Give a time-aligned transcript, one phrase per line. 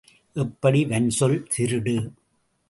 [0.35, 1.95] எப்படி வன்சொல் திருடு?